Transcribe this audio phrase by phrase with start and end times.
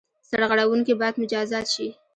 [0.29, 1.87] سرغړوونکي باید مجازات شي.